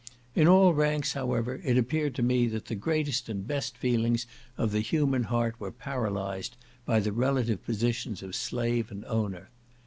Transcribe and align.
In 0.33 0.47
all 0.47 0.73
ranks, 0.73 1.13
however, 1.13 1.61
it 1.63 1.77
appeared 1.77 2.15
to 2.15 2.23
me 2.23 2.47
that 2.47 2.65
the 2.65 2.73
greatest 2.73 3.29
and 3.29 3.45
best 3.45 3.77
feelings 3.77 4.25
of 4.57 4.71
the 4.71 4.79
human 4.79 5.25
heart 5.25 5.55
were 5.59 5.71
paralyzed 5.71 6.57
by 6.87 6.99
the 6.99 7.11
relative 7.11 7.63
positions 7.63 8.23
of 8.23 8.33
slave 8.33 8.89
and 8.89 9.05
owner. 9.05 9.51